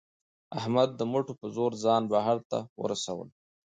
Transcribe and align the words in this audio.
احمد 0.59 0.89
د 0.95 1.01
مټو 1.11 1.33
په 1.39 1.47
زور 1.55 1.71
ځان 1.83 2.03
بهر 2.11 2.37
ته 2.49 2.59
ورسولو. 2.81 3.31